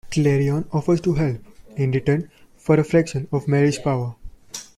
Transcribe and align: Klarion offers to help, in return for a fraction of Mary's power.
Klarion 0.09 0.65
offers 0.73 0.99
to 1.01 1.13
help, 1.13 1.43
in 1.77 1.91
return 1.91 2.27
for 2.57 2.73
a 2.79 2.83
fraction 2.83 3.27
of 3.31 3.47
Mary's 3.47 3.77
power. 3.77 4.15